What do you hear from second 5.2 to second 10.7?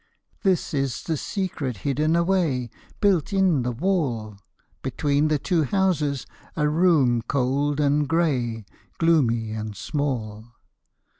the two houses a room cold and grey. Gloomy and small.